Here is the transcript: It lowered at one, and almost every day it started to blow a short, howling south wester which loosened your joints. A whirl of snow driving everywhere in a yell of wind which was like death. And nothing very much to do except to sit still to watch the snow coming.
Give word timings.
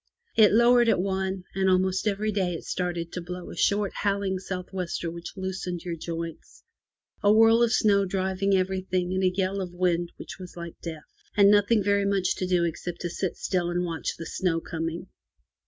It 0.35 0.51
lowered 0.51 0.89
at 0.89 0.99
one, 0.99 1.43
and 1.53 1.69
almost 1.69 2.07
every 2.07 2.31
day 2.31 2.55
it 2.55 2.63
started 2.63 3.11
to 3.11 3.21
blow 3.21 3.51
a 3.51 3.55
short, 3.55 3.93
howling 3.97 4.39
south 4.39 4.73
wester 4.73 5.11
which 5.11 5.37
loosened 5.37 5.83
your 5.83 5.95
joints. 5.95 6.63
A 7.21 7.31
whirl 7.31 7.61
of 7.61 7.71
snow 7.71 8.05
driving 8.05 8.55
everywhere 8.57 8.87
in 8.93 9.21
a 9.21 9.27
yell 9.35 9.61
of 9.61 9.73
wind 9.75 10.11
which 10.17 10.39
was 10.39 10.57
like 10.57 10.73
death. 10.81 11.05
And 11.37 11.51
nothing 11.51 11.83
very 11.83 12.05
much 12.07 12.33
to 12.37 12.47
do 12.47 12.63
except 12.63 13.01
to 13.01 13.11
sit 13.11 13.35
still 13.37 13.71
to 13.71 13.79
watch 13.79 14.17
the 14.17 14.25
snow 14.25 14.59
coming. 14.59 15.05